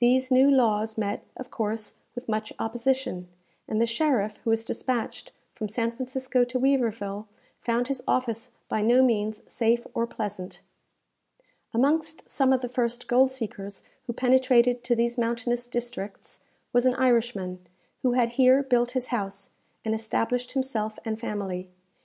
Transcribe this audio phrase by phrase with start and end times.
[0.00, 3.28] These new laws met, of course, with much opposition,
[3.68, 7.28] and the sheriff who was despatched from San Francisco to Weaverville,
[7.60, 10.62] found his office by no means safe or pleasant.
[11.72, 16.40] Amongst some of the first gold seekers who penetrated to these mountainous districts,
[16.72, 17.64] was an Irishman,
[18.02, 19.50] who had here built his house,
[19.84, 21.70] and established himself and family.